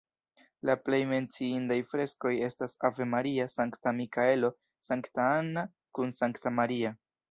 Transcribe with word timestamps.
La 0.69 0.75
plej 0.85 0.99
menciindaj 1.11 1.77
freskoj 1.91 2.33
estas 2.49 2.75
Ave 2.91 3.09
Maria, 3.13 3.49
Sankta 3.59 3.97
Mikaelo, 4.01 4.53
Sankta 4.93 5.31
Anna 5.39 5.71
kun 6.01 6.21
Sankta 6.23 6.59
Maria. 6.61 7.01